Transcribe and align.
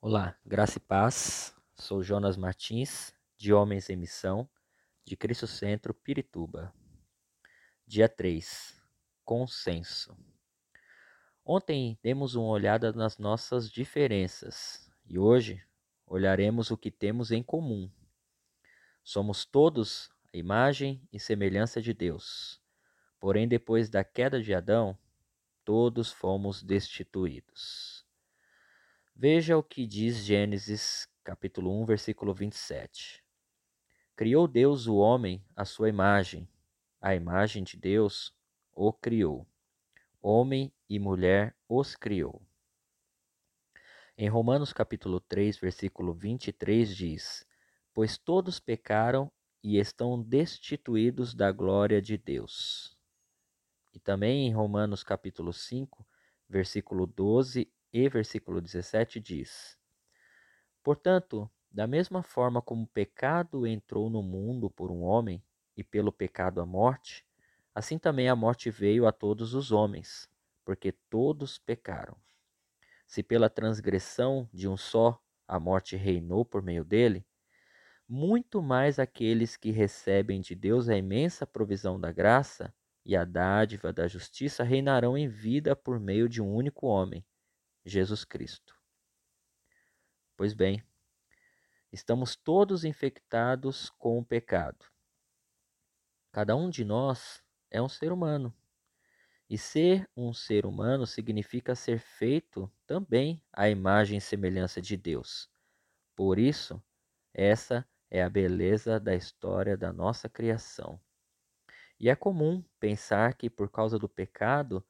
Olá, 0.00 0.38
graça 0.46 0.78
e 0.78 0.80
paz. 0.80 1.52
Sou 1.74 2.04
Jonas 2.04 2.36
Martins, 2.36 3.12
de 3.36 3.52
Homens 3.52 3.90
em 3.90 3.96
Missão, 3.96 4.48
de 5.04 5.16
Cristo 5.16 5.48
Centro, 5.48 5.92
Pirituba. 5.92 6.72
Dia 7.84 8.08
3. 8.08 8.80
Consenso. 9.24 10.16
Ontem 11.44 11.98
demos 12.00 12.36
uma 12.36 12.46
olhada 12.46 12.92
nas 12.92 13.18
nossas 13.18 13.68
diferenças 13.68 14.88
e 15.04 15.18
hoje 15.18 15.60
olharemos 16.06 16.70
o 16.70 16.76
que 16.76 16.92
temos 16.92 17.32
em 17.32 17.42
comum. 17.42 17.90
Somos 19.02 19.44
todos 19.44 20.10
a 20.32 20.36
imagem 20.36 21.02
e 21.12 21.18
semelhança 21.18 21.82
de 21.82 21.92
Deus. 21.92 22.62
Porém, 23.18 23.48
depois 23.48 23.90
da 23.90 24.04
queda 24.04 24.40
de 24.40 24.54
Adão, 24.54 24.96
todos 25.64 26.12
fomos 26.12 26.62
destituídos. 26.62 27.97
Veja 29.20 29.58
o 29.58 29.64
que 29.64 29.84
diz 29.84 30.18
Gênesis 30.18 31.08
capítulo 31.24 31.82
1, 31.82 31.86
versículo 31.86 32.32
27. 32.32 33.20
Criou 34.14 34.46
Deus 34.46 34.86
o 34.86 34.94
homem 34.94 35.44
à 35.56 35.64
sua 35.64 35.88
imagem, 35.88 36.48
a 37.00 37.16
imagem 37.16 37.64
de 37.64 37.76
Deus 37.76 38.32
o 38.72 38.92
criou. 38.92 39.44
Homem 40.22 40.72
e 40.88 41.00
mulher 41.00 41.56
os 41.68 41.96
criou. 41.96 42.40
Em 44.16 44.28
Romanos 44.28 44.72
capítulo 44.72 45.18
3, 45.18 45.58
versículo 45.58 46.14
23 46.14 46.96
diz: 46.96 47.44
Pois 47.92 48.16
todos 48.16 48.60
pecaram 48.60 49.32
e 49.64 49.80
estão 49.80 50.22
destituídos 50.22 51.34
da 51.34 51.50
glória 51.50 52.00
de 52.00 52.16
Deus. 52.16 52.96
E 53.92 53.98
também 53.98 54.46
em 54.46 54.54
Romanos 54.54 55.02
capítulo 55.02 55.52
5, 55.52 56.06
versículo 56.48 57.04
12 57.04 57.68
e 57.92 58.08
versículo 58.08 58.60
17 58.60 59.20
diz: 59.20 59.78
Portanto, 60.82 61.50
da 61.70 61.86
mesma 61.86 62.22
forma 62.22 62.62
como 62.62 62.84
o 62.84 62.88
pecado 62.88 63.66
entrou 63.66 64.08
no 64.08 64.22
mundo 64.22 64.70
por 64.70 64.90
um 64.90 65.02
homem, 65.02 65.42
e 65.78 65.84
pelo 65.84 66.10
pecado 66.10 66.60
a 66.60 66.66
morte, 66.66 67.24
assim 67.72 67.98
também 67.98 68.28
a 68.28 68.34
morte 68.34 68.68
veio 68.68 69.06
a 69.06 69.12
todos 69.12 69.54
os 69.54 69.70
homens, 69.70 70.28
porque 70.64 70.90
todos 71.08 71.56
pecaram. 71.56 72.16
Se 73.06 73.22
pela 73.22 73.48
transgressão 73.48 74.48
de 74.52 74.66
um 74.66 74.76
só 74.76 75.22
a 75.46 75.60
morte 75.60 75.94
reinou 75.94 76.44
por 76.44 76.62
meio 76.62 76.84
dele, 76.84 77.24
muito 78.08 78.60
mais 78.60 78.98
aqueles 78.98 79.56
que 79.56 79.70
recebem 79.70 80.40
de 80.40 80.56
Deus 80.56 80.88
a 80.88 80.96
imensa 80.96 81.46
provisão 81.46 82.00
da 82.00 82.10
graça 82.10 82.74
e 83.04 83.14
a 83.14 83.24
dádiva 83.24 83.92
da 83.92 84.08
justiça 84.08 84.64
reinarão 84.64 85.16
em 85.16 85.28
vida 85.28 85.76
por 85.76 86.00
meio 86.00 86.28
de 86.28 86.42
um 86.42 86.52
único 86.52 86.86
homem, 86.86 87.24
Jesus 87.88 88.24
Cristo. 88.24 88.76
Pois 90.36 90.54
bem, 90.54 90.82
estamos 91.92 92.36
todos 92.36 92.84
infectados 92.84 93.90
com 93.98 94.18
o 94.18 94.24
pecado. 94.24 94.86
Cada 96.30 96.54
um 96.54 96.70
de 96.70 96.84
nós 96.84 97.42
é 97.70 97.80
um 97.82 97.88
ser 97.88 98.12
humano. 98.12 98.54
E 99.50 99.56
ser 99.56 100.08
um 100.14 100.32
ser 100.32 100.66
humano 100.66 101.06
significa 101.06 101.74
ser 101.74 101.98
feito 101.98 102.70
também 102.86 103.42
à 103.52 103.68
imagem 103.70 104.18
e 104.18 104.20
semelhança 104.20 104.80
de 104.80 104.96
Deus. 104.96 105.50
Por 106.14 106.38
isso, 106.38 106.82
essa 107.32 107.88
é 108.10 108.22
a 108.22 108.28
beleza 108.28 109.00
da 109.00 109.14
história 109.14 109.76
da 109.76 109.92
nossa 109.92 110.28
criação. 110.28 111.00
E 111.98 112.08
é 112.08 112.14
comum 112.14 112.62
pensar 112.78 113.34
que 113.34 113.48
por 113.48 113.70
causa 113.70 113.98
do 113.98 114.08
pecado 114.08 114.84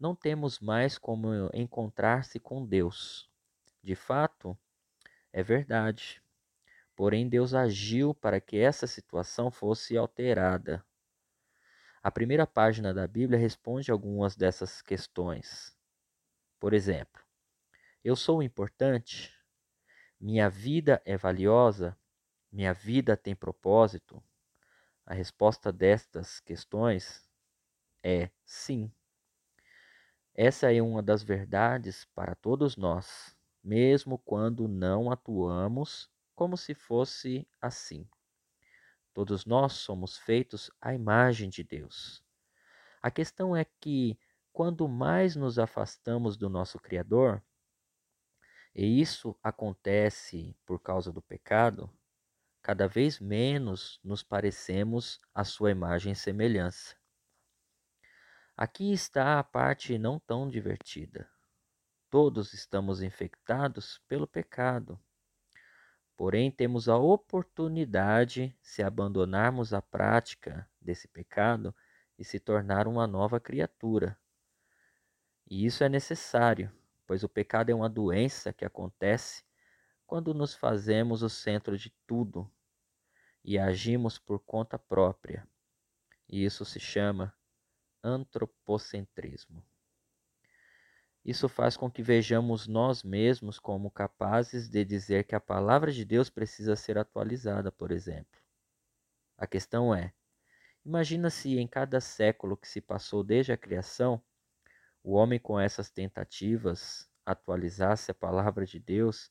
não 0.00 0.16
temos 0.16 0.58
mais 0.58 0.96
como 0.96 1.28
encontrar-se 1.52 2.40
com 2.40 2.64
Deus. 2.64 3.30
De 3.82 3.94
fato, 3.94 4.58
é 5.32 5.42
verdade. 5.42 6.22
Porém, 6.96 7.28
Deus 7.28 7.54
agiu 7.54 8.14
para 8.14 8.40
que 8.40 8.58
essa 8.58 8.86
situação 8.86 9.50
fosse 9.50 9.96
alterada. 9.96 10.84
A 12.02 12.10
primeira 12.10 12.46
página 12.46 12.94
da 12.94 13.06
Bíblia 13.06 13.38
responde 13.38 13.90
algumas 13.90 14.34
dessas 14.34 14.80
questões. 14.80 15.76
Por 16.58 16.72
exemplo, 16.72 17.22
eu 18.02 18.16
sou 18.16 18.42
importante? 18.42 19.34
Minha 20.18 20.48
vida 20.48 21.02
é 21.04 21.16
valiosa? 21.16 21.96
Minha 22.50 22.72
vida 22.72 23.16
tem 23.16 23.34
propósito? 23.34 24.22
A 25.04 25.12
resposta 25.12 25.70
destas 25.72 26.40
questões 26.40 27.28
é 28.02 28.30
sim. 28.44 28.90
Essa 30.34 30.72
é 30.72 30.80
uma 30.80 31.02
das 31.02 31.22
verdades 31.22 32.04
para 32.14 32.34
todos 32.34 32.76
nós, 32.76 33.36
mesmo 33.62 34.18
quando 34.18 34.68
não 34.68 35.10
atuamos 35.10 36.10
como 36.34 36.56
se 36.56 36.72
fosse 36.74 37.46
assim. 37.60 38.08
Todos 39.12 39.44
nós 39.44 39.72
somos 39.74 40.16
feitos 40.16 40.70
à 40.80 40.94
imagem 40.94 41.50
de 41.50 41.64
Deus. 41.64 42.24
A 43.02 43.10
questão 43.10 43.56
é 43.56 43.64
que, 43.64 44.18
quando 44.52 44.88
mais 44.88 45.34
nos 45.34 45.58
afastamos 45.58 46.36
do 46.36 46.48
nosso 46.48 46.78
Criador, 46.78 47.42
e 48.74 49.00
isso 49.00 49.36
acontece 49.42 50.56
por 50.64 50.80
causa 50.80 51.12
do 51.12 51.20
pecado, 51.20 51.90
cada 52.62 52.86
vez 52.86 53.18
menos 53.18 53.98
nos 54.04 54.22
parecemos 54.22 55.18
à 55.34 55.44
sua 55.44 55.70
imagem 55.72 56.12
e 56.12 56.16
semelhança. 56.16 56.99
Aqui 58.60 58.92
está 58.92 59.38
a 59.38 59.42
parte 59.42 59.96
não 59.96 60.18
tão 60.18 60.46
divertida. 60.46 61.26
Todos 62.10 62.52
estamos 62.52 63.00
infectados 63.00 64.02
pelo 64.06 64.26
pecado. 64.26 65.00
Porém, 66.14 66.50
temos 66.50 66.86
a 66.86 66.98
oportunidade, 66.98 68.54
se 68.60 68.82
abandonarmos 68.82 69.72
a 69.72 69.80
prática 69.80 70.68
desse 70.78 71.08
pecado, 71.08 71.74
e 72.18 72.22
se 72.22 72.38
tornar 72.38 72.86
uma 72.86 73.06
nova 73.06 73.40
criatura. 73.40 74.14
E 75.48 75.64
isso 75.64 75.82
é 75.82 75.88
necessário, 75.88 76.70
pois 77.06 77.24
o 77.24 77.30
pecado 77.30 77.70
é 77.70 77.74
uma 77.74 77.88
doença 77.88 78.52
que 78.52 78.66
acontece 78.66 79.42
quando 80.06 80.34
nos 80.34 80.54
fazemos 80.54 81.22
o 81.22 81.30
centro 81.30 81.78
de 81.78 81.88
tudo 82.06 82.52
e 83.42 83.58
agimos 83.58 84.18
por 84.18 84.38
conta 84.38 84.78
própria. 84.78 85.48
E 86.28 86.44
isso 86.44 86.66
se 86.66 86.78
chama 86.78 87.34
antropocentrismo. 88.02 89.64
Isso 91.24 91.48
faz 91.48 91.76
com 91.76 91.90
que 91.90 92.02
vejamos 92.02 92.66
nós 92.66 93.02
mesmos 93.02 93.58
como 93.58 93.90
capazes 93.90 94.68
de 94.68 94.84
dizer 94.84 95.24
que 95.24 95.34
a 95.34 95.40
palavra 95.40 95.92
de 95.92 96.04
Deus 96.04 96.30
precisa 96.30 96.74
ser 96.74 96.96
atualizada, 96.96 97.70
por 97.70 97.90
exemplo. 97.90 98.40
A 99.36 99.46
questão 99.46 99.94
é: 99.94 100.14
imagina 100.84 101.28
se 101.28 101.58
em 101.58 101.66
cada 101.66 102.00
século 102.00 102.56
que 102.56 102.66
se 102.66 102.80
passou 102.80 103.22
desde 103.22 103.52
a 103.52 103.56
criação, 103.56 104.22
o 105.02 105.12
homem 105.12 105.38
com 105.38 105.60
essas 105.60 105.90
tentativas 105.90 107.08
atualizasse 107.24 108.10
a 108.10 108.14
palavra 108.14 108.64
de 108.64 108.78
Deus 108.80 109.30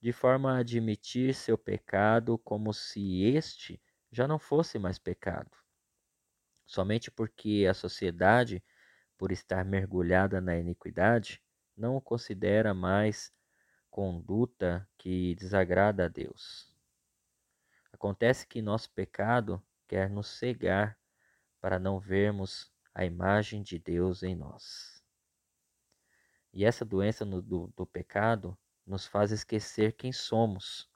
de 0.00 0.12
forma 0.12 0.52
a 0.52 0.58
admitir 0.58 1.34
seu 1.34 1.58
pecado 1.58 2.38
como 2.38 2.72
se 2.72 3.22
este 3.22 3.82
já 4.12 4.28
não 4.28 4.38
fosse 4.38 4.78
mais 4.78 4.98
pecado 4.98 5.63
somente 6.66 7.10
porque 7.10 7.66
a 7.68 7.74
sociedade, 7.74 8.62
por 9.16 9.32
estar 9.32 9.64
mergulhada 9.64 10.40
na 10.40 10.56
iniquidade, 10.56 11.42
não 11.76 11.96
o 11.96 12.00
considera 12.00 12.72
mais 12.72 13.32
conduta 13.90 14.88
que 14.98 15.34
desagrada 15.36 16.06
a 16.06 16.08
Deus. 16.08 16.74
Acontece 17.92 18.46
que 18.46 18.60
nosso 18.60 18.90
pecado 18.90 19.62
quer 19.86 20.10
nos 20.10 20.28
cegar 20.28 20.98
para 21.60 21.78
não 21.78 21.98
vermos 21.98 22.72
a 22.94 23.04
imagem 23.04 23.62
de 23.62 23.78
Deus 23.78 24.22
em 24.22 24.34
nós. 24.34 25.02
E 26.52 26.64
essa 26.64 26.84
doença 26.84 27.24
no, 27.24 27.42
do, 27.42 27.72
do 27.76 27.86
pecado 27.86 28.56
nos 28.86 29.06
faz 29.06 29.32
esquecer 29.32 29.92
quem 29.92 30.12
somos 30.12 30.88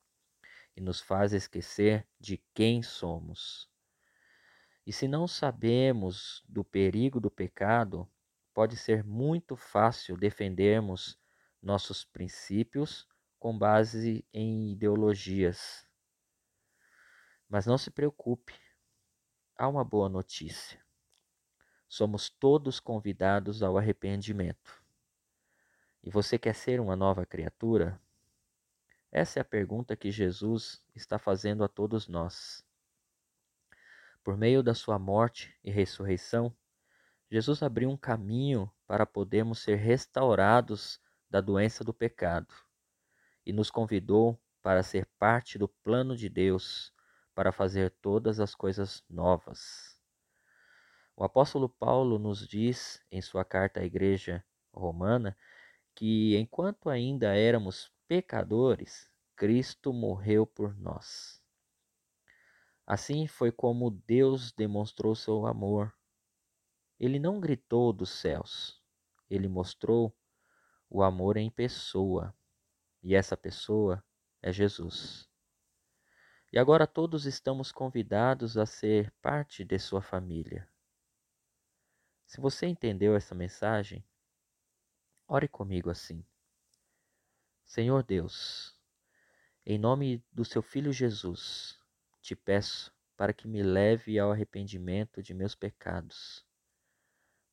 e 0.77 0.81
nos 0.81 1.01
faz 1.01 1.33
esquecer 1.33 2.07
de 2.21 2.39
quem 2.55 2.83
somos. 2.83 3.69
E 4.89 4.93
se 4.93 5.07
não 5.07 5.29
sabemos 5.29 6.43
do 6.49 6.65
perigo 6.65 7.21
do 7.21 7.31
pecado, 7.31 8.11
pode 8.55 8.75
ser 8.75 9.05
muito 9.05 9.55
fácil 9.55 10.17
defendermos 10.17 11.21
nossos 11.61 12.07
princípios 12.07 13.07
com 13.39 13.59
base 13.59 14.27
em 14.33 14.73
ideologias. 14.73 15.87
Mas 17.47 17.67
não 17.67 17.77
se 17.77 17.91
preocupe, 17.91 18.55
há 19.59 19.69
uma 19.69 19.85
boa 19.85 20.09
notícia. 20.09 20.83
Somos 21.87 22.31
todos 22.31 22.81
convidados 22.81 23.63
ao 23.63 23.77
arrependimento. 23.77 24.83
E 26.03 26.09
você 26.09 26.39
quer 26.39 26.55
ser 26.55 26.81
uma 26.81 26.97
nova 26.97 27.27
criatura? 27.27 28.01
Essa 29.13 29.39
é 29.39 29.43
a 29.43 29.45
pergunta 29.45 29.95
que 29.95 30.11
Jesus 30.11 30.83
está 30.95 31.19
fazendo 31.19 31.63
a 31.63 31.69
todos 31.69 32.09
nós. 32.09 32.67
Por 34.29 34.37
meio 34.37 34.63
da 34.63 34.75
sua 34.75 34.99
morte 34.99 35.57
e 35.65 35.71
ressurreição, 35.71 36.55
Jesus 37.31 37.63
abriu 37.63 37.89
um 37.89 37.97
caminho 37.97 38.71
para 38.87 39.07
podermos 39.07 39.61
ser 39.61 39.77
restaurados 39.77 41.01
da 41.31 41.41
doença 41.41 41.83
do 41.83 41.95
pecado 41.95 42.55
e 43.47 43.55
nos 43.55 43.71
convidou 43.71 44.39
para 44.61 44.83
ser 44.83 45.07
parte 45.19 45.57
do 45.57 45.67
plano 45.67 46.15
de 46.15 46.29
Deus 46.29 46.93
para 47.35 47.53
fazer 47.53 47.91
todas 48.03 48.39
as 48.39 48.55
coisas 48.55 49.03
novas. 49.09 49.99
O 51.17 51.25
apóstolo 51.25 51.67
Paulo 51.67 52.19
nos 52.19 52.47
diz 52.47 53.03
em 53.11 53.23
sua 53.23 53.47
carta 53.47 53.81
à 53.81 53.85
igreja 53.85 54.45
romana 54.75 55.35
que 55.95 56.37
enquanto 56.37 56.91
ainda 56.91 57.35
éramos 57.35 57.91
pecadores, 58.07 59.11
Cristo 59.35 59.91
morreu 59.91 60.47
por 60.47 60.77
nós. 60.77 61.38
Assim 62.91 63.27
foi 63.27 63.53
como 63.53 63.91
Deus 63.91 64.51
demonstrou 64.51 65.15
seu 65.15 65.45
amor. 65.45 65.95
Ele 66.99 67.19
não 67.19 67.39
gritou 67.39 67.93
dos 67.93 68.09
céus, 68.09 68.83
ele 69.29 69.47
mostrou 69.47 70.17
o 70.89 71.03
amor 71.03 71.37
em 71.37 71.51
pessoa. 71.51 72.35
E 73.03 73.15
essa 73.15 73.37
pessoa 73.37 74.03
é 74.41 74.51
Jesus. 74.51 75.29
E 76.51 76.59
agora 76.59 76.87
todos 76.87 77.27
estamos 77.27 77.71
convidados 77.71 78.57
a 78.57 78.65
ser 78.65 79.13
parte 79.21 79.67
de 79.67 79.79
sua 79.79 80.01
família. 80.01 80.67
Se 82.25 82.41
você 82.41 82.67
entendeu 82.67 83.15
essa 83.15 83.35
mensagem, 83.35 84.03
ore 85.29 85.47
comigo 85.47 85.91
assim. 85.91 86.25
Senhor 87.67 88.03
Deus, 88.03 88.75
em 89.67 89.79
nome 89.79 90.25
do 90.33 90.43
seu 90.43 90.63
Filho 90.63 90.91
Jesus, 90.91 91.79
te 92.29 92.37
peço 92.37 92.95
para 93.17 93.33
que 93.33 93.49
me 93.49 93.63
leve 93.63 94.19
ao 94.19 94.31
arrependimento 94.31 95.23
de 95.23 95.33
meus 95.33 95.55
pecados, 95.55 96.47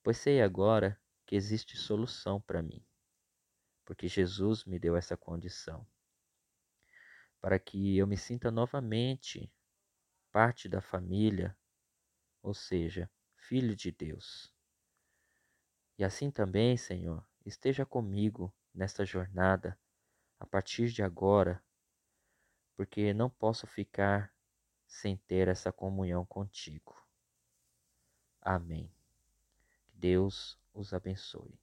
pois 0.04 0.18
sei 0.18 0.42
agora 0.42 1.02
que 1.26 1.34
existe 1.34 1.78
solução 1.78 2.42
para 2.42 2.62
mim, 2.62 2.86
porque 3.86 4.10
Jesus 4.10 4.66
me 4.66 4.78
deu 4.78 4.98
essa 4.98 5.16
condição, 5.16 5.88
para 7.40 7.58
que 7.58 7.96
eu 7.98 8.06
me 8.06 8.18
sinta 8.18 8.52
novamente 8.52 9.50
parte 10.30 10.68
da 10.68 10.82
família, 10.82 11.58
ou 12.44 12.54
seja, 12.54 13.10
filho 13.38 13.78
de 13.78 13.94
Deus. 13.94 14.54
E 15.98 16.04
assim 16.04 16.30
também, 16.30 16.76
Senhor, 16.76 17.26
esteja 17.46 17.86
comigo 17.86 18.54
nesta 18.74 19.06
jornada 19.06 19.80
a 20.38 20.46
partir 20.46 20.90
de 20.92 21.02
agora, 21.02 21.64
porque 22.76 23.14
não 23.14 23.30
posso 23.30 23.66
ficar 23.66 24.35
sem 24.88 25.18
ter 25.18 25.48
essa 25.48 25.72
comunhão 25.72 26.26
contigo. 26.26 26.96
Amém. 28.42 28.92
Que 29.88 29.98
Deus 29.98 30.58
os 30.74 30.94
abençoe. 30.94 31.60